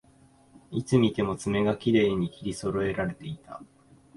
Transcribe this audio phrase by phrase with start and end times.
[0.71, 3.61] いつ見ても爪がきれいに切りそろえられていた